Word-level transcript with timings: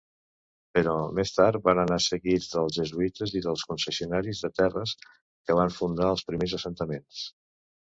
Però 0.77 0.93
més 1.19 1.33
tard 1.35 1.61
van 1.67 1.81
anar 1.81 1.97
seguits 2.05 2.47
dels 2.55 2.79
jesuïtes 2.79 3.35
i 3.41 3.43
els 3.53 3.67
concessionaris 3.73 4.43
de 4.47 4.53
terres, 4.63 4.97
que 5.27 5.61
van 5.63 5.77
fundar 5.79 6.11
els 6.17 6.27
primers 6.33 6.59
assentaments. 6.63 7.25